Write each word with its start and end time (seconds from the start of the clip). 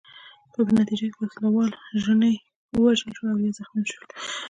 په 0.53 0.59
نتیجه 0.79 1.05
کې 1.11 1.17
وسله 1.21 1.49
وال 1.51 1.71
ژڼي 2.01 2.33
ووژل 2.75 3.11
شول 3.17 3.29
او 3.31 3.39
یا 3.45 3.51
زخمیان 3.57 3.83
شول. 3.91 4.07